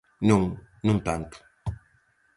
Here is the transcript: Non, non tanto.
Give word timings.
Non, 0.29 0.43
non 0.87 0.97
tanto. 1.07 1.37